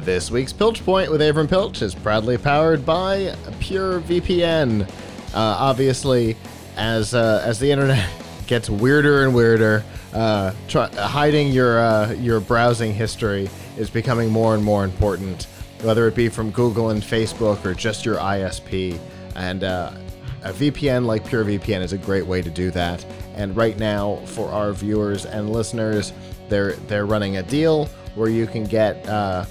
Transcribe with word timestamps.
This 0.00 0.30
week's 0.30 0.52
Piltch 0.52 0.84
Point 0.84 1.10
with 1.10 1.20
Avram 1.20 1.48
Piltch 1.48 1.80
is 1.80 1.94
proudly 1.94 2.36
powered 2.36 2.84
by 2.84 3.34
PureVPN. 3.60 4.82
Uh, 4.82 4.88
obviously, 5.34 6.36
as 6.76 7.14
uh, 7.14 7.40
as 7.44 7.60
the 7.60 7.70
internet 7.70 8.08
gets 8.48 8.68
weirder 8.68 9.24
and 9.24 9.34
weirder, 9.34 9.84
uh, 10.12 10.52
try, 10.66 10.88
hiding 10.96 11.52
your 11.52 11.78
uh, 11.78 12.12
your 12.14 12.40
browsing 12.40 12.92
history 12.92 13.48
is 13.76 13.88
becoming 13.88 14.30
more 14.30 14.54
and 14.54 14.64
more 14.64 14.84
important, 14.84 15.44
whether 15.82 16.08
it 16.08 16.16
be 16.16 16.28
from 16.28 16.50
Google 16.50 16.90
and 16.90 17.00
Facebook 17.00 17.64
or 17.64 17.72
just 17.72 18.04
your 18.04 18.16
ISP. 18.16 18.98
And 19.36 19.62
uh, 19.62 19.92
a 20.42 20.52
VPN 20.52 21.06
like 21.06 21.24
PureVPN 21.24 21.82
is 21.82 21.92
a 21.92 21.98
great 21.98 22.26
way 22.26 22.42
to 22.42 22.50
do 22.50 22.70
that. 22.72 23.04
And 23.36 23.56
right 23.56 23.78
now, 23.78 24.16
for 24.26 24.48
our 24.50 24.72
viewers 24.72 25.24
and 25.24 25.52
listeners, 25.52 26.12
they're 26.48 26.72
they're 26.88 27.06
running 27.06 27.36
a 27.36 27.42
deal 27.44 27.86
where 28.16 28.28
you 28.28 28.46
can 28.46 28.64
get 28.64 29.06
uh, 29.08 29.44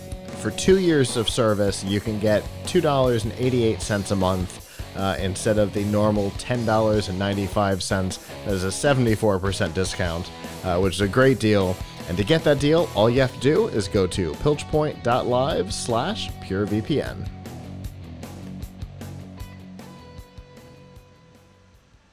for 0.44 0.52
two 0.52 0.78
years 0.78 1.16
of 1.16 1.30
service, 1.30 1.86
you 1.86 2.02
can 2.02 2.20
get 2.20 2.44
two 2.66 2.82
dollars 2.82 3.24
and 3.24 3.32
eighty 3.38 3.64
eight 3.64 3.82
cents 3.82 4.12
a 4.12 4.16
month. 4.16 4.60
Uh, 4.98 5.16
instead 5.20 5.58
of 5.58 5.74
the 5.74 5.84
normal 5.86 6.30
$10.95, 6.32 8.46
that 8.46 8.54
is 8.54 8.64
a 8.64 8.68
74% 8.68 9.74
discount, 9.74 10.30
uh, 10.64 10.80
which 10.80 10.94
is 10.94 11.02
a 11.02 11.08
great 11.08 11.40
deal. 11.40 11.76
And 12.10 12.16
to 12.16 12.24
get 12.24 12.44
that 12.44 12.60
deal, 12.60 12.88
all 12.94 13.10
you 13.10 13.20
have 13.20 13.34
to 13.34 13.40
do 13.40 13.70
is 13.70 13.88
go 13.88 14.06
to 14.06 14.34
piltchpoint.live 14.34 15.74
slash 15.74 16.30
purevpn. 16.44 17.28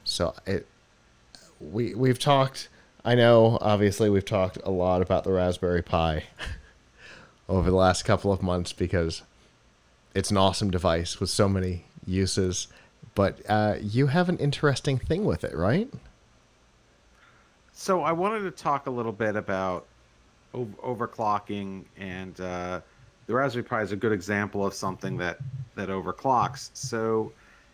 So 0.03 0.33
it, 0.47 0.65
we 1.59 1.93
we've 1.93 2.17
talked. 2.17 2.69
I 3.05 3.13
know, 3.13 3.59
obviously, 3.61 4.09
we've 4.09 4.25
talked 4.25 4.57
a 4.63 4.71
lot 4.71 5.03
about 5.03 5.23
the 5.23 5.33
Raspberry 5.33 5.83
Pi 5.83 6.23
over 7.51 7.69
the 7.69 7.75
last 7.75 8.03
couple 8.03 8.31
of 8.31 8.41
months 8.41 8.71
because 8.71 9.23
it's 10.15 10.31
an 10.31 10.37
awesome 10.37 10.71
device 10.71 11.19
with 11.19 11.29
so 11.29 11.49
many 11.49 11.83
uses. 12.05 12.67
But 13.13 13.39
uh, 13.47 13.75
you 13.81 14.07
have 14.07 14.29
an 14.29 14.37
interesting 14.37 14.97
thing 14.97 15.25
with 15.25 15.43
it, 15.43 15.53
right? 15.53 15.91
So 17.73 18.03
I 18.03 18.13
wanted 18.13 18.43
to 18.43 18.51
talk 18.51 18.87
a 18.87 18.89
little 18.89 19.11
bit 19.11 19.35
about 19.35 19.85
over- 20.53 21.07
overclocking, 21.07 21.83
and 21.97 22.39
uh, 22.39 22.79
the 23.27 23.33
Raspberry 23.33 23.63
Pi 23.63 23.81
is 23.81 23.91
a 23.91 23.97
good 23.97 24.13
example 24.13 24.65
of 24.65 24.73
something 24.73 25.17
that 25.17 25.39
that 25.75 25.89
overclocks. 25.89 26.69
So 26.73 27.33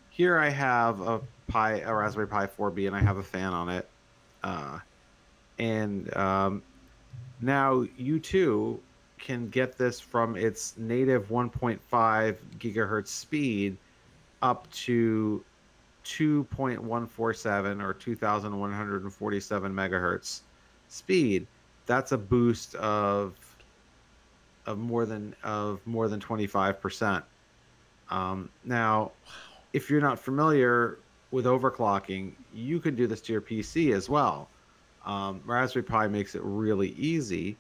here 0.09 0.39
I 0.39 0.49
have 0.49 1.01
a 1.01 1.21
Pi, 1.47 1.81
a 1.81 1.93
Raspberry 1.93 2.27
Pi 2.27 2.47
4B, 2.47 2.87
and 2.87 2.95
I 2.95 3.01
have 3.01 3.17
a 3.17 3.23
fan 3.23 3.53
on 3.53 3.69
it. 3.69 3.87
Uh, 4.43 4.79
and 5.59 6.15
um, 6.15 6.63
now 7.41 7.85
you 7.97 8.19
too 8.19 8.79
can 9.19 9.49
get 9.49 9.77
this 9.77 9.99
from 9.99 10.35
its 10.35 10.77
native 10.77 11.29
1.5 11.29 11.79
gigahertz 12.59 13.07
speed 13.07 13.77
up 14.41 14.69
to 14.71 15.43
2.147 16.05 17.83
or 17.83 17.93
2147 17.93 19.73
megahertz 19.73 20.41
speed. 20.87 21.45
That's 21.85 22.11
a 22.11 22.17
boost 22.17 22.75
of 22.75 23.35
of 24.65 24.77
more 24.77 25.05
than 25.05 25.33
of 25.43 25.79
more 25.85 26.07
than 26.09 26.19
25%. 26.19 27.23
Um, 28.09 28.49
now, 28.65 29.11
if 29.73 29.89
you're 29.89 30.01
not 30.01 30.19
familiar 30.19 30.99
with 31.31 31.45
overclocking, 31.45 32.33
you 32.53 32.79
can 32.79 32.95
do 32.95 33.07
this 33.07 33.21
to 33.21 33.33
your 33.33 33.41
PC 33.41 33.93
as 33.93 34.09
well. 34.09 34.49
Um, 35.05 35.41
Raspberry 35.45 35.83
Pi 35.83 36.07
makes 36.07 36.35
it 36.35 36.41
really 36.43 36.89
easy 36.91 37.57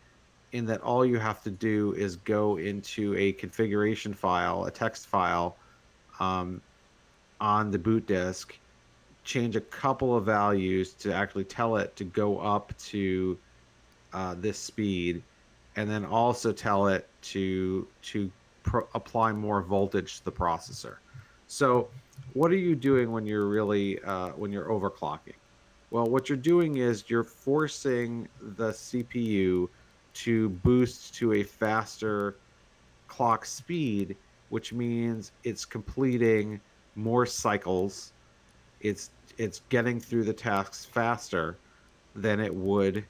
in 0.51 0.65
that 0.65 0.81
all 0.81 1.05
you 1.05 1.17
have 1.17 1.41
to 1.43 1.51
do 1.51 1.93
is 1.93 2.15
go 2.17 2.57
into 2.57 3.15
a 3.17 3.33
configuration 3.33 4.13
file, 4.13 4.65
a 4.65 4.71
text 4.71 5.07
file 5.07 5.57
um, 6.19 6.61
on 7.41 7.69
the 7.71 7.77
boot 7.77 8.05
disk, 8.07 8.57
change 9.23 9.55
a 9.55 9.61
couple 9.61 10.15
of 10.15 10.25
values 10.25 10.93
to 10.93 11.13
actually 11.13 11.43
tell 11.43 11.75
it 11.75 11.95
to 11.95 12.05
go 12.05 12.39
up 12.39 12.75
to 12.77 13.37
uh, 14.13 14.35
this 14.37 14.57
speed, 14.57 15.21
and 15.75 15.89
then 15.89 16.05
also 16.05 16.51
tell 16.53 16.87
it 16.87 17.07
to 17.21 17.85
to 18.01 18.31
pro- 18.63 18.87
apply 18.95 19.33
more 19.33 19.61
voltage 19.61 20.19
to 20.19 20.25
the 20.25 20.31
processor. 20.31 20.95
So, 21.47 21.89
what 22.33 22.51
are 22.51 22.55
you 22.55 22.73
doing 22.75 23.11
when 23.11 23.25
you're 23.25 23.47
really 23.47 24.01
uh, 24.03 24.29
when 24.29 24.51
you're 24.51 24.69
overclocking? 24.69 25.35
Well, 25.91 26.05
what 26.05 26.29
you're 26.29 26.37
doing 26.37 26.77
is 26.77 27.09
you're 27.09 27.23
forcing 27.23 28.27
the 28.41 28.71
CPU 28.71 29.69
to 30.23 30.49
boost 30.49 31.13
to 31.15 31.33
a 31.33 31.43
faster 31.43 32.35
clock 33.07 33.45
speed, 33.45 34.15
which 34.49 34.73
means 34.73 35.31
it's 35.43 35.65
completing 35.65 36.59
more 36.95 37.25
cycles. 37.25 38.13
It's 38.81 39.11
it's 39.37 39.61
getting 39.69 39.99
through 39.99 40.23
the 40.23 40.33
tasks 40.33 40.85
faster 40.85 41.57
than 42.15 42.39
it 42.39 42.53
would 42.53 43.05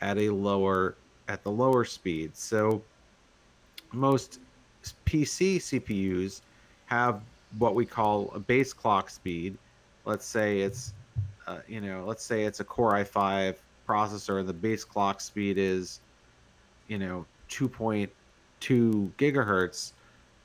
at 0.00 0.18
a 0.18 0.30
lower 0.30 0.96
at 1.28 1.42
the 1.42 1.50
lower 1.50 1.84
speed. 1.84 2.36
So 2.36 2.82
most 3.92 4.40
PC 5.06 5.56
CPUs 5.56 6.42
have 6.86 7.22
what 7.58 7.74
we 7.74 7.86
call 7.86 8.30
a 8.34 8.38
base 8.38 8.72
clock 8.72 9.10
speed. 9.10 9.56
Let's 10.04 10.26
say 10.26 10.60
it's 10.60 10.92
uh, 11.46 11.58
you 11.66 11.80
know, 11.80 12.04
let's 12.06 12.24
say 12.24 12.44
it's 12.44 12.60
a 12.60 12.64
Core 12.64 12.92
i5 12.92 13.56
processor 13.88 14.38
and 14.38 14.48
the 14.48 14.52
base 14.52 14.84
clock 14.84 15.20
speed 15.20 15.58
is, 15.58 16.00
you 16.90 16.98
know, 16.98 17.24
2.2 17.48 18.10
gigahertz, 19.16 19.92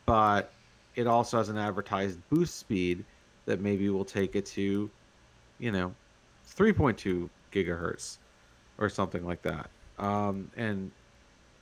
but 0.06 0.54
it 0.96 1.08
also 1.08 1.38
has 1.38 1.50
an 1.50 1.58
advertised 1.58 2.20
boost 2.30 2.60
speed 2.60 3.04
that 3.46 3.60
maybe 3.60 3.90
will 3.90 4.06
take 4.06 4.36
it 4.36 4.46
to, 4.46 4.90
you 5.58 5.72
know, 5.72 5.94
3.2 6.56 7.28
gigahertz 7.52 8.18
or 8.78 8.90
something 8.90 9.26
like 9.26 9.42
that. 9.42 9.70
Um, 9.98 10.52
and 10.56 10.92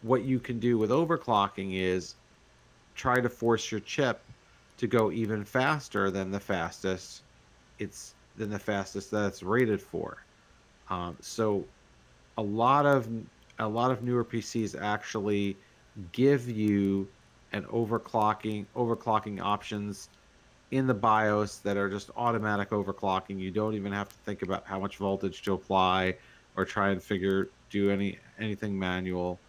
what 0.01 0.23
you 0.23 0.37
can 0.37 0.59
do 0.59 0.77
with 0.77 0.89
overclocking 0.89 1.75
is 1.75 2.15
try 2.93 3.21
to 3.21 3.29
force 3.29 3.71
your 3.71 3.79
chip 3.79 4.21
to 4.77 4.85
go 4.85 5.11
even 5.11 5.45
faster 5.45 6.11
than 6.11 6.29
the 6.29 6.39
fastest 6.39 7.23
it's 7.79 8.15
than 8.35 8.49
the 8.49 8.59
fastest 8.59 9.11
that 9.11 9.27
it's 9.27 9.43
rated 9.43 9.81
for. 9.81 10.17
Um, 10.89 11.15
so 11.21 11.63
a 12.37 12.41
lot 12.41 12.85
of 12.85 13.07
a 13.59 13.67
lot 13.67 13.91
of 13.91 14.03
newer 14.03 14.23
PCs 14.23 14.79
actually 14.79 15.57
give 16.11 16.49
you 16.49 17.07
an 17.51 17.63
overclocking 17.65 18.65
overclocking 18.75 19.39
options 19.39 20.09
in 20.71 20.87
the 20.87 20.93
BIOS 20.93 21.59
that 21.59 21.77
are 21.77 21.89
just 21.89 22.09
automatic 22.17 22.71
overclocking. 22.71 23.39
You 23.39 23.51
don't 23.51 23.75
even 23.75 23.91
have 23.91 24.09
to 24.09 24.15
think 24.25 24.41
about 24.41 24.65
how 24.65 24.79
much 24.79 24.97
voltage 24.97 25.43
to 25.43 25.53
apply 25.53 26.15
or 26.55 26.65
try 26.65 26.89
and 26.89 27.01
figure 27.01 27.49
do 27.69 27.91
any 27.91 28.19
anything 28.39 28.77
manual. 28.77 29.39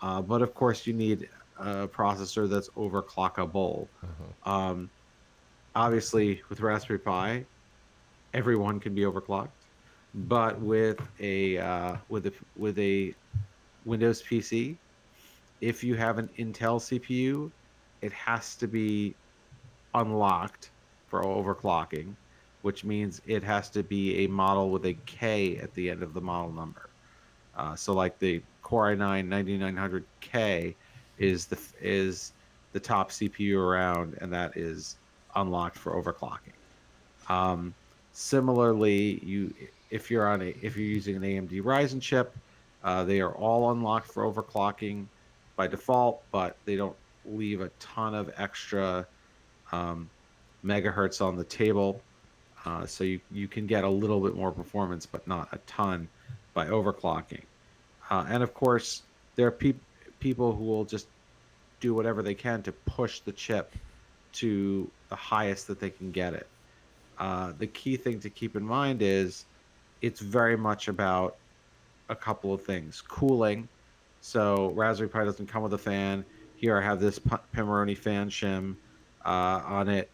Uh, 0.00 0.20
but 0.20 0.42
of 0.42 0.54
course, 0.54 0.86
you 0.86 0.92
need 0.92 1.28
a 1.58 1.88
processor 1.88 2.48
that's 2.48 2.68
overclockable. 2.70 3.88
Mm-hmm. 4.04 4.48
Um, 4.48 4.90
obviously, 5.74 6.42
with 6.48 6.60
Raspberry 6.60 6.98
Pi, 6.98 7.44
everyone 8.34 8.78
can 8.78 8.94
be 8.94 9.02
overclocked, 9.02 9.48
but 10.14 10.60
with 10.60 11.00
a 11.20 11.58
uh, 11.58 11.96
with 12.08 12.26
a 12.26 12.32
with 12.56 12.78
a 12.78 13.14
Windows 13.84 14.22
PC, 14.22 14.76
if 15.60 15.82
you 15.84 15.94
have 15.94 16.18
an 16.18 16.28
Intel 16.38 16.80
CPU, 16.80 17.50
it 18.02 18.12
has 18.12 18.54
to 18.56 18.66
be 18.66 19.14
unlocked 19.94 20.70
for 21.08 21.22
overclocking, 21.22 22.14
which 22.62 22.84
means 22.84 23.20
it 23.26 23.42
has 23.42 23.70
to 23.70 23.82
be 23.82 24.24
a 24.24 24.26
model 24.28 24.70
with 24.70 24.86
a 24.86 24.94
K 25.06 25.56
at 25.58 25.72
the 25.74 25.90
end 25.90 26.02
of 26.02 26.14
the 26.14 26.20
model 26.20 26.52
number. 26.52 26.88
Uh, 27.56 27.74
so, 27.74 27.92
like 27.92 28.18
the 28.18 28.42
Core 28.62 28.94
i9 28.94 29.26
9900K 29.28 30.74
is 31.18 31.46
the 31.46 31.58
is 31.80 32.32
the 32.72 32.80
top 32.80 33.10
CPU 33.10 33.58
around, 33.58 34.16
and 34.20 34.32
that 34.32 34.56
is 34.56 34.96
unlocked 35.34 35.76
for 35.78 36.00
overclocking. 36.00 36.52
Um, 37.28 37.74
similarly, 38.12 39.20
you 39.24 39.52
if 39.90 40.10
you're 40.10 40.26
on 40.26 40.42
a 40.42 40.54
if 40.62 40.76
you're 40.76 40.86
using 40.86 41.16
an 41.16 41.22
AMD 41.22 41.62
Ryzen 41.62 42.00
chip, 42.00 42.36
uh, 42.84 43.04
they 43.04 43.20
are 43.20 43.32
all 43.32 43.70
unlocked 43.70 44.10
for 44.10 44.24
overclocking 44.24 45.06
by 45.56 45.66
default, 45.66 46.22
but 46.30 46.56
they 46.64 46.76
don't 46.76 46.96
leave 47.24 47.60
a 47.60 47.68
ton 47.80 48.14
of 48.14 48.32
extra 48.36 49.06
um, 49.72 50.08
megahertz 50.64 51.24
on 51.24 51.36
the 51.36 51.44
table. 51.44 52.00
Uh, 52.64 52.86
so 52.86 53.04
you, 53.04 53.20
you 53.30 53.48
can 53.48 53.66
get 53.66 53.84
a 53.84 53.88
little 53.88 54.20
bit 54.20 54.34
more 54.34 54.52
performance, 54.52 55.06
but 55.06 55.26
not 55.26 55.48
a 55.52 55.58
ton 55.66 56.08
by 56.54 56.66
overclocking. 56.66 57.42
Uh, 58.10 58.26
and 58.28 58.42
of 58.42 58.54
course, 58.54 59.02
there 59.36 59.46
are 59.46 59.52
peop 59.52 59.80
people 60.20 60.54
who 60.54 60.64
will 60.64 60.84
just 60.84 61.06
do 61.80 61.94
whatever 61.94 62.22
they 62.22 62.34
can 62.34 62.62
to 62.62 62.72
push 62.72 63.20
the 63.20 63.32
chip 63.32 63.72
to 64.32 64.90
the 65.08 65.16
highest 65.16 65.68
that 65.68 65.78
they 65.80 65.90
can 65.90 66.10
get 66.10 66.34
it. 66.34 66.46
Uh, 67.18 67.52
the 67.58 67.66
key 67.66 67.96
thing 67.96 68.20
to 68.20 68.30
keep 68.30 68.56
in 68.56 68.64
mind 68.64 69.02
is 69.02 69.44
it's 70.02 70.20
very 70.20 70.56
much 70.56 70.88
about 70.88 71.36
a 72.08 72.14
couple 72.16 72.52
of 72.52 72.62
things 72.62 73.02
cooling. 73.02 73.68
So, 74.20 74.70
Raspberry 74.70 75.08
Pi 75.08 75.24
doesn't 75.24 75.46
come 75.46 75.62
with 75.62 75.74
a 75.74 75.78
fan. 75.78 76.24
here 76.56 76.76
I 76.76 76.82
have 76.82 77.00
this 77.00 77.18
Pimoroni 77.18 77.96
fan 77.96 78.28
shim 78.28 78.74
uh, 79.24 79.62
on 79.64 79.88
it. 79.88 80.10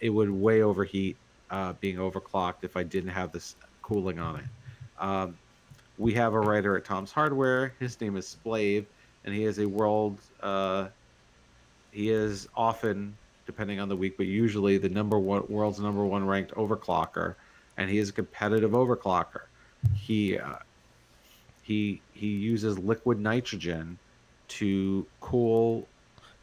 It 0.00 0.10
would 0.10 0.30
way 0.30 0.62
overheat 0.62 1.16
uh, 1.50 1.72
being 1.80 1.96
overclocked 1.96 2.62
if 2.62 2.76
I 2.76 2.82
didn't 2.82 3.10
have 3.10 3.32
this 3.32 3.56
cooling 3.82 4.18
on 4.18 4.36
it. 4.36 4.44
Um, 4.98 5.36
we 5.98 6.14
have 6.14 6.34
a 6.34 6.40
writer 6.40 6.76
at 6.76 6.84
Tom's 6.84 7.12
Hardware. 7.12 7.74
His 7.78 8.00
name 8.00 8.16
is 8.16 8.26
Splave, 8.26 8.86
and 9.24 9.34
he 9.34 9.44
is 9.44 9.58
a 9.58 9.66
world. 9.66 10.18
Uh, 10.42 10.88
he 11.90 12.10
is 12.10 12.48
often, 12.56 13.16
depending 13.46 13.80
on 13.80 13.88
the 13.88 13.96
week, 13.96 14.16
but 14.16 14.26
usually 14.26 14.78
the 14.78 14.88
number 14.88 15.18
one 15.18 15.44
world's 15.48 15.80
number 15.80 16.04
one 16.04 16.24
ranked 16.24 16.52
overclocker, 16.54 17.34
and 17.80 17.88
he 17.88 17.96
is 17.96 18.10
a 18.10 18.12
competitive 18.12 18.72
overclocker. 18.72 19.44
He 19.94 20.38
uh, 20.38 20.56
he 21.62 22.02
he 22.12 22.26
uses 22.26 22.78
liquid 22.78 23.18
nitrogen 23.18 23.98
to 24.48 25.06
cool 25.20 25.88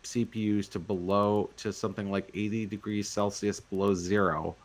CPUs 0.04 0.68
to 0.72 0.80
below 0.80 1.50
to 1.58 1.72
something 1.72 2.10
like 2.10 2.30
80 2.34 2.66
degrees 2.66 3.08
Celsius 3.08 3.60
below 3.60 3.94
zero, 3.94 4.56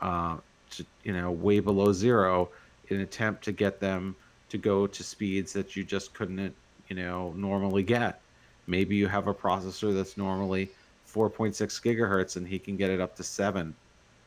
uh, 0.00 0.36
to, 0.70 0.86
you 1.02 1.12
know, 1.12 1.32
way 1.32 1.58
below 1.58 1.92
zero, 1.92 2.48
in 2.88 2.96
an 2.98 3.02
attempt 3.02 3.42
to 3.44 3.52
get 3.52 3.80
them 3.80 4.14
to 4.50 4.56
go 4.56 4.86
to 4.86 5.02
speeds 5.02 5.52
that 5.54 5.74
you 5.74 5.82
just 5.82 6.14
couldn't, 6.14 6.54
you 6.88 6.94
know, 6.94 7.32
normally 7.36 7.82
get. 7.82 8.20
Maybe 8.68 8.94
you 8.94 9.08
have 9.08 9.26
a 9.26 9.34
processor 9.34 9.92
that's 9.92 10.16
normally 10.16 10.70
4.6 11.12 11.56
gigahertz 11.82 12.36
and 12.36 12.46
he 12.46 12.58
can 12.58 12.76
get 12.76 12.90
it 12.90 13.00
up 13.00 13.16
to 13.16 13.24
seven 13.24 13.74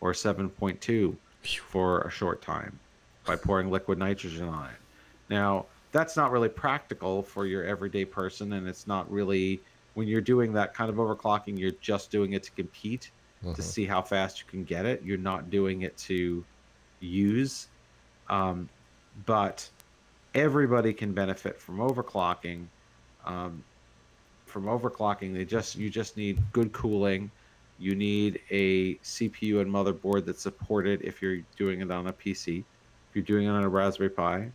or 0.01 0.11
7.2 0.11 1.15
for 1.43 2.01
a 2.01 2.11
short 2.11 2.41
time 2.41 2.79
by 3.25 3.35
pouring 3.35 3.69
liquid 3.69 3.97
nitrogen 3.97 4.47
on 4.47 4.65
it. 4.65 4.77
Now, 5.29 5.65
that's 5.91 6.15
not 6.15 6.31
really 6.31 6.49
practical 6.49 7.21
for 7.23 7.45
your 7.45 7.63
everyday 7.63 8.05
person, 8.05 8.53
and 8.53 8.67
it's 8.67 8.87
not 8.87 9.11
really 9.11 9.61
when 9.93 10.07
you're 10.07 10.21
doing 10.21 10.53
that 10.53 10.73
kind 10.73 10.89
of 10.89 10.95
overclocking, 10.95 11.59
you're 11.59 11.71
just 11.81 12.11
doing 12.11 12.33
it 12.33 12.43
to 12.43 12.51
compete 12.51 13.11
mm-hmm. 13.43 13.53
to 13.53 13.61
see 13.61 13.85
how 13.85 14.01
fast 14.01 14.39
you 14.39 14.45
can 14.47 14.63
get 14.63 14.85
it. 14.85 15.01
You're 15.03 15.17
not 15.17 15.49
doing 15.49 15.81
it 15.81 15.97
to 15.99 16.43
use. 16.99 17.67
Um, 18.29 18.69
but 19.25 19.67
everybody 20.33 20.93
can 20.93 21.13
benefit 21.13 21.59
from 21.59 21.77
overclocking. 21.77 22.65
Um, 23.25 23.63
from 24.45 24.65
overclocking, 24.65 25.33
they 25.33 25.45
just 25.45 25.75
you 25.75 25.89
just 25.89 26.17
need 26.17 26.39
good 26.51 26.71
cooling. 26.71 27.31
You 27.81 27.95
need 27.95 28.39
a 28.51 28.95
CPU 28.97 29.59
and 29.59 29.73
motherboard 29.73 30.25
that 30.25 30.39
support 30.39 30.85
it 30.85 31.01
if 31.01 31.19
you're 31.19 31.39
doing 31.57 31.81
it 31.81 31.89
on 31.89 32.05
a 32.05 32.13
PC. 32.13 32.59
If 33.09 33.15
you're 33.15 33.25
doing 33.25 33.47
it 33.47 33.49
on 33.49 33.63
a 33.63 33.69
Raspberry 33.69 34.11
Pi, 34.11 34.51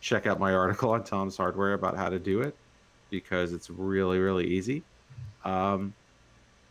check 0.00 0.26
out 0.26 0.40
my 0.40 0.52
article 0.52 0.90
on 0.90 1.04
Tom's 1.04 1.36
Hardware 1.36 1.74
about 1.74 1.96
how 1.96 2.08
to 2.08 2.18
do 2.18 2.40
it 2.40 2.56
because 3.10 3.52
it's 3.52 3.70
really 3.70 4.18
really 4.18 4.44
easy. 4.44 4.82
Um, 5.44 5.94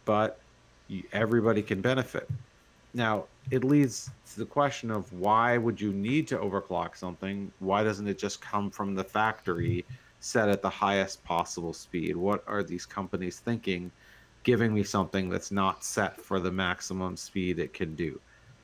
but 0.03 0.39
everybody 1.13 1.61
can 1.61 1.79
benefit. 1.79 2.29
Now 2.93 3.23
it 3.49 3.63
leads 3.63 4.11
to 4.33 4.39
the 4.39 4.45
question 4.45 4.91
of 4.91 5.11
why 5.13 5.57
would 5.57 5.79
you 5.79 5.93
need 5.93 6.27
to 6.27 6.37
overclock 6.37 6.97
something? 6.97 7.49
Why 7.59 7.81
doesn't 7.81 8.09
it 8.09 8.17
just 8.17 8.41
come 8.41 8.69
from 8.69 8.93
the 8.93 9.05
factory, 9.05 9.85
set 10.19 10.49
at 10.49 10.61
the 10.61 10.69
highest 10.69 11.23
possible 11.23 11.71
speed? 11.71 12.17
What 12.17 12.43
are 12.45 12.61
these 12.61 12.85
companies 12.85 13.39
thinking? 13.39 13.89
Giving 14.43 14.73
me 14.73 14.83
something 14.83 15.29
that's 15.29 15.51
not 15.51 15.83
set 15.83 16.19
for 16.19 16.39
the 16.39 16.51
maximum 16.51 17.15
speed 17.17 17.59
it 17.59 17.73
can 17.73 17.95
do. 17.95 18.19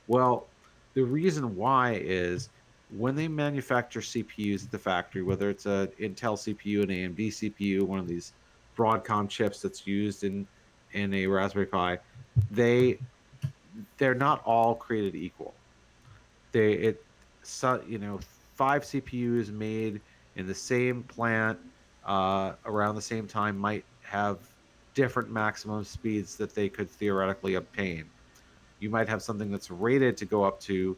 Well, 0.07 0.47
the 0.93 1.03
reason 1.03 1.55
why 1.55 1.93
is 2.03 2.49
when 2.97 3.15
they 3.15 3.27
manufacture 3.27 4.01
CPUs 4.01 4.65
at 4.65 4.71
the 4.71 4.79
factory, 4.79 5.21
whether 5.21 5.49
it's 5.49 5.65
a 5.65 5.89
Intel 5.99 6.35
CPU, 6.35 6.83
an 6.83 6.89
AMD 6.89 7.27
CPU, 7.27 7.83
one 7.83 7.99
of 7.99 8.07
these 8.07 8.33
Broadcom 8.77 9.29
chips 9.29 9.61
that's 9.61 9.85
used 9.85 10.23
in 10.23 10.47
in 10.93 11.13
a 11.13 11.27
Raspberry 11.27 11.67
Pi, 11.67 11.99
they 12.49 12.97
they're 13.97 14.15
not 14.15 14.41
all 14.45 14.75
created 14.75 15.15
equal. 15.15 15.53
They 16.51 16.73
it 16.73 17.03
so, 17.43 17.81
you 17.87 17.99
know 17.99 18.19
five 18.55 18.83
CPUs 18.83 19.51
made 19.51 20.01
in 20.35 20.47
the 20.47 20.55
same 20.55 21.03
plant 21.03 21.59
uh, 22.05 22.53
around 22.65 22.95
the 22.95 23.01
same 23.01 23.27
time 23.27 23.57
might 23.57 23.85
have 24.01 24.37
different 24.99 25.31
maximum 25.31 25.81
speeds 25.81 26.35
that 26.35 26.53
they 26.53 26.67
could 26.67 26.89
theoretically 26.89 27.53
obtain. 27.55 28.03
You 28.81 28.89
might 28.89 29.07
have 29.07 29.21
something 29.21 29.49
that's 29.49 29.71
rated 29.71 30.17
to 30.17 30.25
go 30.25 30.43
up 30.43 30.59
to 30.61 30.97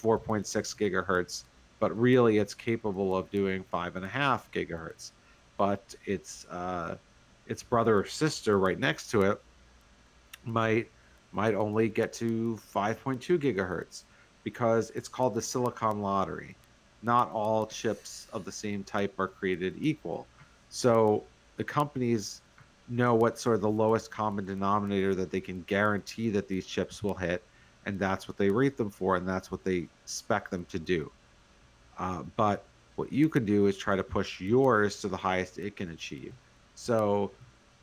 4.6 0.00 0.44
gigahertz, 0.76 1.42
but 1.80 1.90
really 1.98 2.38
it's 2.38 2.54
capable 2.54 3.16
of 3.16 3.28
doing 3.32 3.64
five 3.64 3.96
and 3.96 4.04
a 4.04 4.08
half 4.08 4.48
gigahertz. 4.52 5.10
But 5.56 5.96
its 6.06 6.46
uh, 6.48 6.94
its 7.48 7.64
brother 7.64 7.98
or 7.98 8.06
sister 8.06 8.56
right 8.60 8.78
next 8.78 9.10
to 9.10 9.22
it 9.22 9.42
might 10.44 10.88
might 11.32 11.54
only 11.54 11.88
get 11.88 12.12
to 12.12 12.56
5.2 12.72 13.36
gigahertz 13.36 14.04
because 14.44 14.90
it's 14.90 15.08
called 15.08 15.34
the 15.34 15.42
silicon 15.42 16.02
lottery. 16.02 16.54
Not 17.02 17.32
all 17.32 17.66
chips 17.66 18.28
of 18.32 18.44
the 18.44 18.52
same 18.52 18.84
type 18.84 19.18
are 19.18 19.26
created 19.26 19.74
equal. 19.80 20.28
So 20.68 21.24
the 21.56 21.64
companies 21.64 22.42
know 22.90 23.14
what 23.14 23.38
sort 23.38 23.56
of 23.56 23.62
the 23.62 23.70
lowest 23.70 24.10
common 24.10 24.44
denominator 24.44 25.14
that 25.14 25.30
they 25.30 25.40
can 25.40 25.62
guarantee 25.62 26.28
that 26.30 26.48
these 26.48 26.66
chips 26.66 27.02
will 27.02 27.14
hit 27.14 27.42
and 27.86 27.98
that's 27.98 28.28
what 28.28 28.36
they 28.36 28.50
rate 28.50 28.76
them 28.76 28.90
for, 28.90 29.16
and 29.16 29.26
that's 29.26 29.50
what 29.50 29.64
they 29.64 29.88
spec 30.04 30.50
them 30.50 30.64
to 30.66 30.78
do. 30.78 31.10
Uh, 31.98 32.22
but 32.36 32.64
what 32.96 33.12
you 33.12 33.28
can 33.28 33.44
do 33.44 33.66
is 33.66 33.76
try 33.76 33.96
to 33.96 34.04
push 34.04 34.40
yours 34.40 35.00
to 35.00 35.08
the 35.08 35.16
highest 35.16 35.58
it 35.58 35.76
can 35.76 35.90
achieve. 35.90 36.32
So, 36.74 37.30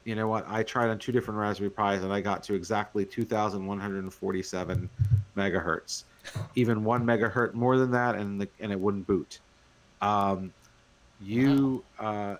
you 0.03 0.15
know 0.15 0.27
what? 0.27 0.45
I 0.47 0.63
tried 0.63 0.89
on 0.89 0.99
two 0.99 1.11
different 1.11 1.39
Raspberry 1.39 1.69
Pis, 1.69 2.03
and 2.03 2.13
I 2.13 2.21
got 2.21 2.43
to 2.43 2.53
exactly 2.53 3.05
2,147 3.05 4.89
megahertz. 5.35 6.03
Even 6.55 6.83
one 6.83 7.03
megahertz 7.05 7.53
more 7.53 7.77
than 7.77 7.91
that, 7.91 8.15
and 8.15 8.41
the, 8.41 8.47
and 8.59 8.71
it 8.71 8.79
wouldn't 8.79 9.07
boot. 9.07 9.39
Um, 10.01 10.53
you 11.19 11.83
uh, 11.99 12.35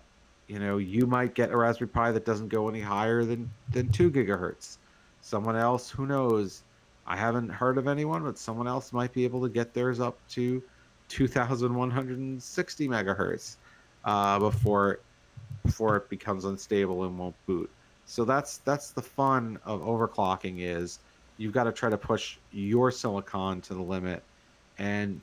you 0.47 0.59
know 0.59 0.77
you 0.77 1.05
might 1.05 1.33
get 1.33 1.51
a 1.51 1.57
Raspberry 1.57 1.89
Pi 1.89 2.11
that 2.11 2.25
doesn't 2.25 2.47
go 2.49 2.69
any 2.69 2.81
higher 2.81 3.23
than 3.23 3.49
than 3.71 3.89
two 3.89 4.09
gigahertz. 4.09 4.77
Someone 5.21 5.55
else, 5.55 5.89
who 5.89 6.05
knows, 6.05 6.63
I 7.05 7.17
haven't 7.17 7.49
heard 7.49 7.77
of 7.77 7.87
anyone, 7.87 8.23
but 8.23 8.37
someone 8.37 8.67
else 8.67 8.93
might 8.93 9.13
be 9.13 9.23
able 9.25 9.41
to 9.41 9.49
get 9.49 9.73
theirs 9.73 9.99
up 9.99 10.17
to 10.29 10.63
2,160 11.09 12.87
megahertz 12.87 13.55
uh, 14.05 14.39
before 14.39 14.99
before 15.65 15.97
it 15.97 16.09
becomes 16.09 16.45
unstable 16.45 17.03
and 17.03 17.17
won't 17.17 17.35
boot. 17.45 17.69
So 18.05 18.23
that's 18.23 18.59
that's 18.59 18.91
the 18.91 19.01
fun 19.01 19.59
of 19.65 19.81
overclocking 19.81 20.59
is 20.59 20.99
you've 21.37 21.53
got 21.53 21.65
to 21.65 21.71
try 21.71 21.89
to 21.89 21.97
push 21.97 22.37
your 22.51 22.89
silicon 22.89 23.61
to 23.61 23.73
the 23.73 23.81
limit, 23.81 24.23
and 24.77 25.21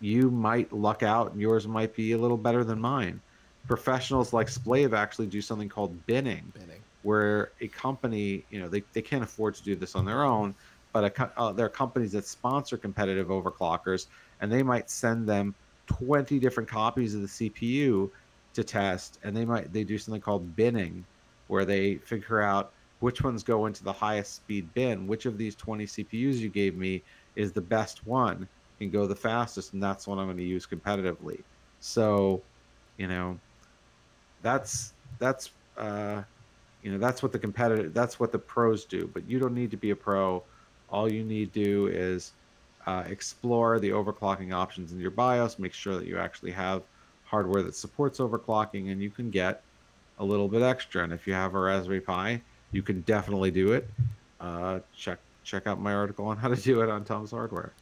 you 0.00 0.30
might 0.30 0.72
luck 0.72 1.02
out, 1.02 1.32
and 1.32 1.40
yours 1.40 1.68
might 1.68 1.94
be 1.94 2.12
a 2.12 2.18
little 2.18 2.38
better 2.38 2.64
than 2.64 2.80
mine. 2.80 3.20
Professionals 3.66 4.32
like 4.32 4.48
Splave 4.48 4.92
actually 4.92 5.26
do 5.26 5.40
something 5.40 5.68
called 5.68 6.06
binning, 6.06 6.52
binning. 6.54 6.80
where 7.02 7.52
a 7.60 7.68
company, 7.68 8.44
you 8.50 8.60
know, 8.60 8.68
they, 8.68 8.82
they 8.92 9.02
can't 9.02 9.22
afford 9.22 9.54
to 9.54 9.62
do 9.62 9.76
this 9.76 9.94
on 9.94 10.04
their 10.04 10.24
own 10.24 10.54
but 10.92 11.18
a, 11.18 11.32
uh, 11.38 11.52
there 11.52 11.66
are 11.66 11.70
companies 11.70 12.12
that 12.12 12.26
sponsor 12.26 12.76
competitive 12.76 13.28
overclockers, 13.28 14.06
and 14.40 14.52
they 14.52 14.62
might 14.62 14.90
send 14.90 15.26
them 15.26 15.54
20 15.86 16.38
different 16.38 16.68
copies 16.68 17.14
of 17.14 17.22
the 17.22 17.26
CPU 17.26 18.10
to 18.54 18.64
test, 18.64 19.18
and 19.24 19.36
they 19.36 19.44
might 19.44 19.72
they 19.72 19.84
do 19.84 19.98
something 19.98 20.20
called 20.20 20.54
binning, 20.54 21.04
where 21.48 21.64
they 21.64 21.96
figure 21.96 22.40
out 22.40 22.72
which 23.00 23.22
ones 23.22 23.42
go 23.42 23.66
into 23.66 23.82
the 23.82 23.92
highest 23.92 24.36
speed 24.36 24.72
bin, 24.74 25.06
which 25.06 25.26
of 25.26 25.38
these 25.38 25.56
20 25.56 25.86
CPUs 25.86 26.36
you 26.36 26.48
gave 26.48 26.76
me 26.76 27.02
is 27.34 27.52
the 27.52 27.60
best 27.60 28.06
one 28.06 28.46
and 28.80 28.92
go 28.92 29.06
the 29.06 29.16
fastest, 29.16 29.72
and 29.72 29.82
that's 29.82 30.06
what 30.06 30.18
I'm 30.18 30.26
going 30.26 30.36
to 30.36 30.44
use 30.44 30.66
competitively. 30.66 31.40
So, 31.80 32.42
you 32.98 33.08
know, 33.08 33.38
that's 34.42 34.92
that's 35.18 35.50
uh, 35.78 36.22
you 36.82 36.92
know 36.92 36.98
that's 36.98 37.22
what 37.22 37.32
the 37.32 37.38
competitive 37.38 37.94
that's 37.94 38.20
what 38.20 38.32
the 38.32 38.38
pros 38.38 38.84
do, 38.84 39.08
but 39.12 39.28
you 39.28 39.38
don't 39.38 39.54
need 39.54 39.70
to 39.70 39.76
be 39.76 39.90
a 39.90 39.96
pro 39.96 40.42
all 40.92 41.10
you 41.10 41.24
need 41.24 41.52
to 41.52 41.64
do 41.64 41.86
is 41.86 42.32
uh, 42.86 43.02
explore 43.06 43.78
the 43.80 43.90
overclocking 43.90 44.52
options 44.52 44.92
in 44.92 45.00
your 45.00 45.10
BIOS, 45.10 45.58
make 45.58 45.72
sure 45.72 45.96
that 45.96 46.06
you 46.06 46.18
actually 46.18 46.52
have 46.52 46.82
hardware 47.24 47.62
that 47.62 47.74
supports 47.74 48.18
overclocking, 48.18 48.92
and 48.92 49.02
you 49.02 49.10
can 49.10 49.30
get 49.30 49.62
a 50.18 50.24
little 50.24 50.48
bit 50.48 50.62
extra. 50.62 51.02
And 51.02 51.12
if 51.12 51.26
you 51.26 51.32
have 51.32 51.54
a 51.54 51.58
Raspberry 51.58 52.00
Pi, 52.00 52.42
you 52.72 52.82
can 52.82 53.00
definitely 53.02 53.50
do 53.50 53.72
it. 53.72 53.88
Uh, 54.40 54.80
check 54.96 55.18
check 55.44 55.66
out 55.66 55.80
my 55.80 55.94
article 55.94 56.26
on 56.26 56.36
how 56.36 56.48
to 56.48 56.56
do 56.56 56.82
it 56.82 56.88
on 56.88 57.04
Tom's 57.04 57.30
Hardware. 57.30 57.72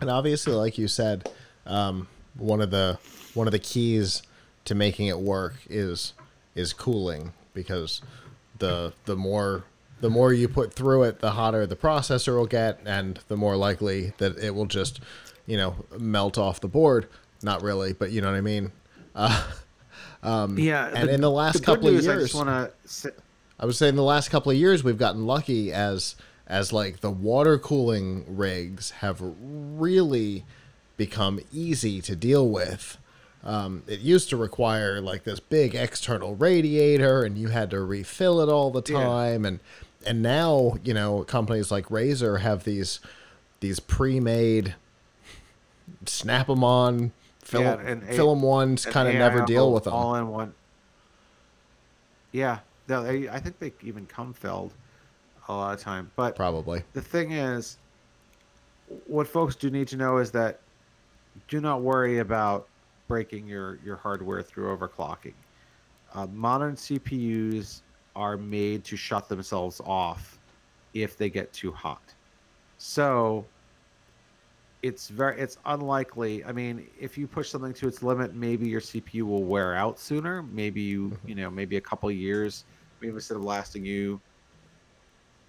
And 0.00 0.10
obviously, 0.10 0.54
like 0.54 0.78
you 0.78 0.88
said, 0.88 1.30
um, 1.66 2.08
one 2.36 2.60
of 2.60 2.70
the 2.70 2.98
one 3.34 3.46
of 3.46 3.52
the 3.52 3.58
keys 3.58 4.22
to 4.64 4.74
making 4.74 5.06
it 5.06 5.18
work 5.18 5.54
is 5.68 6.12
is 6.54 6.72
cooling 6.72 7.32
because 7.54 8.00
the 8.58 8.92
the 9.06 9.16
more 9.16 9.64
the 10.00 10.10
more 10.10 10.32
you 10.32 10.48
put 10.48 10.72
through 10.74 11.04
it, 11.04 11.20
the 11.20 11.30
hotter 11.32 11.66
the 11.66 11.76
processor 11.76 12.36
will 12.36 12.46
get, 12.46 12.80
and 12.84 13.20
the 13.28 13.36
more 13.36 13.56
likely 13.56 14.12
that 14.18 14.36
it 14.38 14.52
will 14.54 14.66
just, 14.66 14.98
you 15.46 15.56
know, 15.56 15.76
melt 15.98 16.36
off 16.38 16.60
the 16.60 16.66
board. 16.68 17.06
Not 17.42 17.62
really, 17.62 17.92
but 17.92 18.10
you 18.10 18.20
know 18.20 18.30
what 18.30 18.36
I 18.36 18.40
mean. 18.40 18.72
Uh, 19.14 19.44
Um, 20.22 20.58
Yeah, 20.58 20.86
and 20.94 21.08
the- 21.08 21.14
in 21.14 21.20
the 21.20 21.30
last 21.30 21.58
the 21.58 21.64
couple 21.64 21.88
of 21.88 21.94
I 21.96 21.98
years, 22.00 22.32
just 22.32 22.34
want 22.34 22.48
to. 22.48 23.12
I 23.60 23.66
was 23.66 23.76
saying 23.76 23.94
the 23.96 24.02
last 24.02 24.30
couple 24.30 24.50
of 24.50 24.56
years 24.58 24.82
we've 24.82 24.96
gotten 24.98 25.26
lucky 25.26 25.72
as 25.72 26.16
as 26.46 26.72
like 26.72 27.00
the 27.00 27.10
water 27.10 27.58
cooling 27.58 28.24
rigs 28.28 28.90
have 29.02 29.20
really 29.20 30.44
become 30.96 31.40
easy 31.52 32.00
to 32.02 32.16
deal 32.16 32.48
with. 32.48 32.96
Um, 33.44 33.82
it 33.88 34.00
used 34.00 34.28
to 34.30 34.36
require 34.36 35.00
like 35.00 35.24
this 35.24 35.40
big 35.40 35.74
external 35.74 36.36
radiator, 36.36 37.24
and 37.24 37.36
you 37.36 37.48
had 37.48 37.70
to 37.70 37.80
refill 37.80 38.40
it 38.40 38.48
all 38.48 38.70
the 38.70 38.82
Yeah. 38.92 39.02
time, 39.02 39.44
and 39.44 39.58
and 40.06 40.22
now 40.22 40.76
you 40.84 40.94
know 40.94 41.24
companies 41.24 41.70
like 41.70 41.86
Razer 41.86 42.40
have 42.40 42.64
these 42.64 43.00
these 43.60 43.80
pre-made 43.80 44.74
snap 46.06 46.46
them 46.48 46.62
on, 46.64 47.12
fill, 47.42 47.62
Yeah, 47.62 47.78
and 47.80 48.02
fill 48.04 48.30
them 48.34 48.42
ones, 48.42 48.84
kind 48.86 49.08
of 49.08 49.14
never 49.14 49.44
deal 49.44 49.64
all- 49.64 49.72
with 49.74 49.84
them. 49.84 49.92
All 49.92 50.14
in 50.16 50.28
one. 50.28 50.54
Yeah, 52.32 52.60
no, 52.88 53.02
they, 53.02 53.28
I 53.28 53.38
think 53.40 53.58
they 53.58 53.72
even 53.82 54.06
come 54.06 54.32
filled 54.32 54.72
a 55.48 55.52
lot 55.52 55.74
of 55.74 55.80
time. 55.80 56.10
But 56.16 56.34
Probably. 56.34 56.82
the 56.92 57.02
thing 57.02 57.32
is, 57.32 57.76
what 59.06 59.26
folks 59.28 59.54
do 59.54 59.70
need 59.70 59.88
to 59.88 59.96
know 59.96 60.18
is 60.18 60.30
that 60.32 60.60
do 61.48 61.60
not 61.60 61.82
worry 61.82 62.18
about 62.18 62.66
breaking 63.08 63.46
your, 63.46 63.78
your 63.84 63.96
hardware 63.96 64.42
through 64.42 64.76
overclocking. 64.76 65.34
Uh, 66.14 66.26
modern 66.26 66.74
CPUs 66.74 67.82
are 68.14 68.36
made 68.36 68.84
to 68.84 68.96
shut 68.96 69.28
themselves 69.28 69.80
off 69.84 70.38
if 70.94 71.16
they 71.16 71.30
get 71.30 71.52
too 71.52 71.72
hot. 71.72 72.02
So 72.78 73.44
it's 74.82 75.08
very 75.08 75.40
it's 75.40 75.58
unlikely. 75.66 76.44
I 76.44 76.52
mean, 76.52 76.86
if 77.00 77.16
you 77.16 77.26
push 77.26 77.48
something 77.48 77.72
to 77.74 77.88
its 77.88 78.02
limit, 78.02 78.34
maybe 78.34 78.68
your 78.68 78.80
CPU 78.80 79.22
will 79.22 79.44
wear 79.44 79.74
out 79.74 79.98
sooner. 79.98 80.42
Maybe 80.42 80.80
you 80.80 81.16
you 81.24 81.34
know 81.34 81.50
maybe 81.50 81.76
a 81.76 81.80
couple 81.80 82.10
years. 82.10 82.64
Maybe 83.00 83.14
instead 83.14 83.36
of 83.36 83.44
lasting 83.44 83.84
you, 83.84 84.20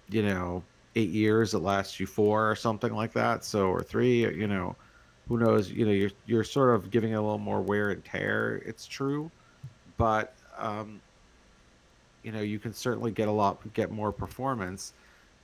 you 0.08 0.22
know, 0.22 0.62
eight 0.96 1.10
years, 1.10 1.54
it 1.54 1.58
lasts 1.58 2.00
you 2.00 2.06
four 2.06 2.50
or 2.50 2.56
something 2.56 2.92
like 2.92 3.12
that. 3.12 3.44
So 3.44 3.66
or 3.68 3.82
three. 3.82 4.20
You 4.20 4.46
know, 4.46 4.76
who 5.28 5.38
knows? 5.38 5.70
You 5.70 5.86
know, 5.86 5.92
you're 5.92 6.10
you're 6.26 6.44
sort 6.44 6.74
of 6.74 6.90
giving 6.90 7.12
it 7.12 7.16
a 7.16 7.20
little 7.22 7.38
more 7.38 7.60
wear 7.60 7.90
and 7.90 8.04
tear. 8.04 8.56
It's 8.66 8.86
true, 8.86 9.30
but 9.96 10.34
um, 10.58 11.00
you 12.22 12.32
know 12.32 12.40
you 12.40 12.58
can 12.58 12.72
certainly 12.72 13.10
get 13.10 13.28
a 13.28 13.32
lot 13.32 13.60
get 13.74 13.90
more 13.90 14.12
performance 14.12 14.92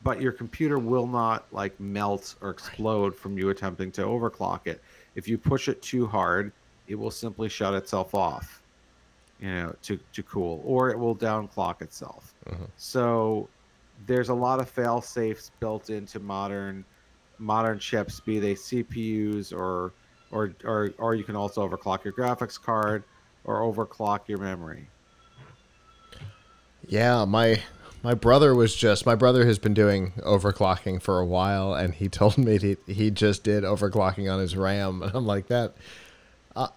but 0.03 0.19
your 0.19 0.33
computer 0.33 0.79
will 0.79 1.07
not 1.07 1.45
like 1.53 1.79
melt 1.79 2.35
or 2.41 2.49
explode 2.49 3.15
from 3.15 3.37
you 3.37 3.51
attempting 3.51 3.91
to 3.93 4.03
overclock 4.03 4.67
it 4.67 4.81
if 5.15 5.29
you 5.29 5.37
push 5.37 5.69
it 5.69 5.83
too 5.83 6.07
hard 6.07 6.51
it 6.89 6.95
will 6.95 7.11
simply 7.11 7.49
shut 7.51 7.75
itself 7.75 8.15
off 8.15 8.63
you 9.41 9.49
know 9.51 9.75
to, 9.83 9.99
to 10.13 10.23
cool 10.23 10.63
or 10.65 10.89
it 10.91 10.99
will 10.99 11.15
downclock 11.15 11.83
itself 11.83 12.33
Mhm. 12.49 12.67
so 12.77 13.49
there's 14.07 14.31
a 14.31 14.35
lot 14.35 14.59
of 14.59 14.71
fail 14.71 15.03
safes 15.03 15.51
built 15.61 15.91
into 15.91 16.19
modern 16.19 16.83
modern 17.40 17.78
chips 17.78 18.20
be 18.20 18.38
they 18.38 18.54
cpus 18.54 19.52
or 19.52 19.92
or 20.30 20.54
or, 20.64 20.90
or 20.99 21.14
you 21.14 21.25
can 21.25 21.35
also 21.35 21.66
overclock 21.66 22.04
your 22.04 22.12
graphics 22.12 22.61
card 22.61 23.02
or 23.44 23.61
overclock 23.61 24.28
your 24.28 24.38
memory 24.38 24.87
Yeah, 26.87 27.25
my 27.25 27.62
my 28.02 28.14
brother 28.14 28.54
was 28.54 28.75
just 28.75 29.06
my 29.06 29.14
brother 29.14 29.47
has 29.47 29.59
been 29.59 29.75
doing 29.75 30.12
overclocking 30.25 31.00
for 31.02 31.20
a 31.20 31.26
while, 31.26 31.75
and 31.75 31.94
he 31.94 32.09
told 32.20 32.38
me 32.38 32.59
he 32.59 32.76
he 32.87 33.11
just 33.11 33.44
did 33.44 33.64
overclocking 33.64 34.32
on 34.32 34.40
his 34.40 34.56
RAM, 34.56 35.02
and 35.02 35.14
I'm 35.14 35.26
like 35.26 35.49
that. 35.49 35.75
Uh, 36.56 36.68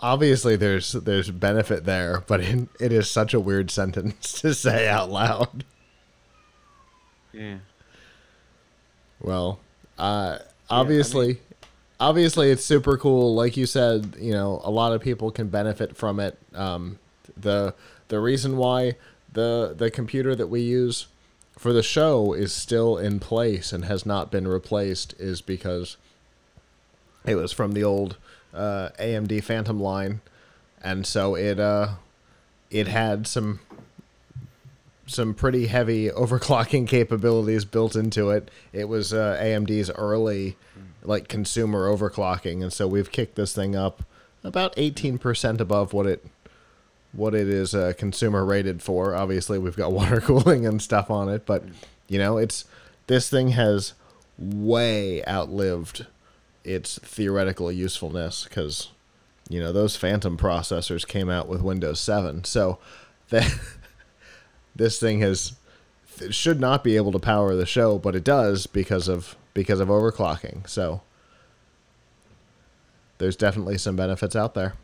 obviously, 0.00 0.56
there's 0.56 0.92
there's 0.92 1.30
benefit 1.30 1.84
there, 1.84 2.22
but 2.26 2.40
it, 2.40 2.68
it 2.80 2.92
is 2.92 3.10
such 3.10 3.34
a 3.34 3.40
weird 3.40 3.70
sentence 3.70 4.32
to 4.40 4.54
say 4.54 4.88
out 4.88 5.10
loud. 5.10 5.64
yeah 7.32 7.58
Well, 9.20 9.60
uh, 9.98 10.38
obviously, 10.70 11.40
obviously, 11.98 12.50
it's 12.50 12.64
super 12.64 12.96
cool. 12.96 13.34
Like 13.34 13.56
you 13.56 13.66
said, 13.66 14.16
you 14.18 14.32
know, 14.32 14.60
a 14.64 14.70
lot 14.70 14.92
of 14.92 15.02
people 15.02 15.30
can 15.30 15.48
benefit 15.48 15.96
from 15.96 16.20
it. 16.20 16.38
Um, 16.54 16.98
the 17.36 17.74
the 18.08 18.20
reason 18.20 18.56
why 18.56 18.94
the 19.32 19.74
the 19.76 19.90
computer 19.90 20.34
that 20.34 20.46
we 20.48 20.60
use 20.60 21.06
for 21.58 21.72
the 21.72 21.82
show 21.82 22.32
is 22.32 22.52
still 22.52 22.96
in 22.96 23.18
place 23.18 23.72
and 23.72 23.84
has 23.84 24.06
not 24.06 24.30
been 24.30 24.46
replaced 24.46 25.14
is 25.18 25.40
because 25.40 25.96
it 27.26 27.34
was 27.34 27.52
from 27.52 27.72
the 27.72 27.82
old 27.82 28.16
uh, 28.54 28.90
AMD 28.98 29.30
Phenom 29.42 29.80
line, 29.80 30.20
and 30.82 31.06
so 31.06 31.34
it 31.34 31.58
uh, 31.58 31.94
it 32.70 32.88
had 32.88 33.26
some 33.26 33.60
some 35.08 35.34
pretty 35.34 35.66
heavy 35.66 36.08
overclocking 36.10 36.86
capabilities 36.88 37.64
built 37.64 37.96
into 37.96 38.30
it. 38.30 38.50
It 38.72 38.88
was 38.88 39.12
uh, 39.12 39.38
AMD's 39.40 39.90
early 39.90 40.56
like 41.02 41.28
consumer 41.28 41.88
overclocking, 41.88 42.62
and 42.62 42.72
so 42.72 42.86
we've 42.86 43.10
kicked 43.10 43.34
this 43.34 43.54
thing 43.54 43.74
up 43.74 44.02
about 44.44 44.74
18% 44.76 45.60
above 45.60 45.92
what 45.92 46.06
it 46.06 46.24
what 47.12 47.34
it 47.34 47.48
is 47.48 47.74
uh, 47.74 47.94
consumer 47.96 48.44
rated 48.44 48.82
for. 48.82 49.14
Obviously, 49.14 49.58
we've 49.58 49.76
got 49.76 49.92
water 50.00 50.20
cooling 50.20 50.66
and 50.66 50.80
stuff 50.80 51.10
on 51.10 51.28
it, 51.28 51.46
but 51.46 51.64
you 52.06 52.18
know, 52.18 52.38
it's 52.38 52.64
this 53.06 53.28
thing 53.28 53.48
has 53.48 53.94
way 54.38 55.24
outlived 55.26 56.06
its 56.64 56.98
theoretical 56.98 57.72
usefulness 57.72 58.44
because 58.44 58.90
you 59.48 59.58
know 59.60 59.72
those 59.72 59.96
Phenom 59.96 60.36
processors 60.36 61.06
came 61.06 61.30
out 61.30 61.48
with 61.48 61.62
Windows 61.62 62.00
7, 62.00 62.44
so 62.44 62.78
that 63.30 63.58
this 64.78 64.98
thing 64.98 65.20
has 65.20 65.52
should 66.30 66.58
not 66.58 66.82
be 66.82 66.96
able 66.96 67.12
to 67.12 67.18
power 67.18 67.54
the 67.54 67.66
show, 67.66 67.98
but 67.98 68.16
it 68.16 68.24
does 68.24 68.66
because 68.66 69.06
of 69.08 69.36
because 69.52 69.80
of 69.80 69.88
overclocking. 69.88 70.66
So 70.68 71.02
there's 73.18 73.36
definitely 73.36 73.76
some 73.78 73.96
benefits 73.96 74.34
out 74.34 74.54
there. 74.54 74.74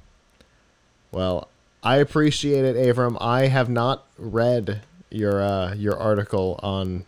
Well, 1.10 1.48
I 1.82 1.96
appreciate 1.96 2.64
it, 2.64 2.76
Avram. 2.76 3.16
I 3.20 3.46
have 3.46 3.68
not 3.68 4.06
read 4.18 4.82
your 5.10 5.42
uh, 5.42 5.74
your 5.74 5.96
article 5.98 6.60
on 6.62 7.04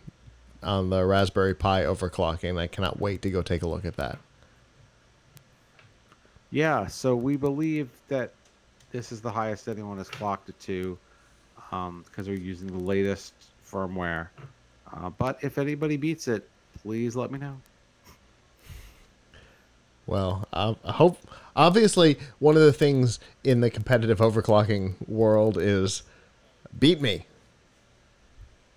on 0.63 0.89
the 0.89 1.05
Raspberry 1.05 1.53
Pi 1.53 1.83
overclocking. 1.83 2.57
I 2.57 2.67
cannot 2.67 2.99
wait 2.99 3.21
to 3.21 3.29
go 3.29 3.41
take 3.41 3.61
a 3.61 3.67
look 3.67 3.85
at 3.85 3.97
that. 3.97 4.17
Yeah, 6.49 6.87
so 6.87 7.15
we 7.15 7.35
believe 7.35 7.89
that 8.07 8.31
this 8.91 9.11
is 9.11 9.21
the 9.21 9.31
highest 9.31 9.67
anyone 9.67 9.97
has 9.97 10.09
clocked 10.09 10.47
it 10.47 10.57
to 10.61 10.97
because 11.69 12.27
we're 12.27 12.35
using 12.37 12.67
the 12.67 12.83
latest 12.83 13.33
firmware. 13.69 14.27
Uh, 14.93 15.09
but 15.09 15.37
if 15.41 15.57
anybody 15.57 15.97
beats 15.97 16.27
it, 16.27 16.47
please 16.81 17.15
let 17.15 17.31
me 17.31 17.39
know. 17.39 17.57
Well, 20.05 20.47
I 20.53 20.75
I 20.85 20.91
hope 20.93 21.19
obviously 21.55 22.17
one 22.39 22.55
of 22.55 22.61
the 22.61 22.71
things 22.73 23.19
in 23.43 23.59
the 23.59 23.69
competitive 23.69 24.19
overclocking 24.19 24.93
world 25.07 25.57
is 25.57 26.03
beat 26.79 27.01
me. 27.01 27.25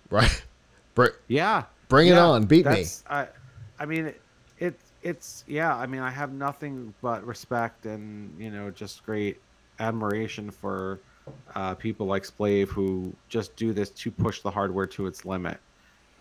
Right? 0.09 0.43
Br- 0.95 1.07
Yeah, 1.29 1.63
Bring 1.87 2.09
it 2.09 2.17
on, 2.17 2.45
beat 2.45 2.65
me. 2.65 2.85
I, 3.09 3.27
I 3.79 3.85
mean, 3.85 4.13
it, 4.59 4.79
it's 5.01 5.43
yeah. 5.47 5.75
I 5.75 5.85
mean, 5.85 6.01
I 6.01 6.09
have 6.09 6.31
nothing 6.33 6.93
but 7.01 7.25
respect 7.25 7.85
and 7.85 8.33
you 8.39 8.51
know 8.51 8.69
just 8.71 9.05
great 9.05 9.39
admiration 9.79 10.51
for 10.51 10.99
uh, 11.55 11.75
people 11.75 12.05
like 12.05 12.25
Splave 12.25 12.69
who 12.69 13.13
just 13.29 13.55
do 13.55 13.73
this 13.73 13.89
to 13.91 14.11
push 14.11 14.41
the 14.41 14.51
hardware 14.51 14.87
to 14.87 15.07
its 15.07 15.25
limit. 15.25 15.57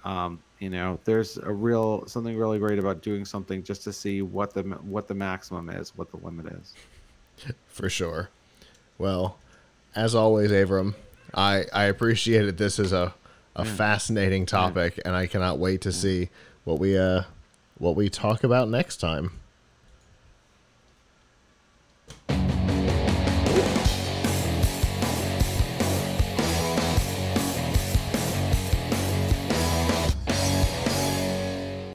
Um, 0.05 0.41
you 0.59 0.71
know, 0.71 0.99
there's 1.05 1.37
a 1.39 1.53
real 1.53 2.07
something 2.07 2.37
really 2.37 2.59
great 2.59 2.79
about 2.79 3.03
doing 3.03 3.25
something 3.25 3.63
just 3.63 3.85
to 3.85 3.93
see 3.93 4.23
what 4.23 4.55
the 4.55 4.63
what 4.63 5.09
the 5.09 5.15
maximum 5.15 5.71
is, 5.71 5.97
what 5.97 6.11
the 6.11 6.19
limit 6.19 6.47
is. 6.47 6.75
For 7.69 7.89
sure. 7.89 8.31
Well, 8.99 9.39
as 9.95 10.15
always, 10.15 10.51
Avram, 10.51 10.95
I, 11.35 11.65
I 11.73 11.85
appreciate 11.85 12.45
it. 12.47 12.57
This 12.57 12.79
is 12.79 12.93
a, 12.93 13.15
a 13.57 13.65
fascinating 13.65 14.47
topic, 14.47 15.01
and 15.05 15.15
I 15.15 15.27
cannot 15.27 15.59
wait 15.59 15.81
to 15.83 15.93
see 15.93 16.29
what 16.65 16.79
we 16.79 16.97
uh 16.99 17.23
what 17.79 17.97
we 17.97 18.09
talk 18.09 18.45
about 18.45 18.69
next 18.69 18.99
time. 18.99 19.40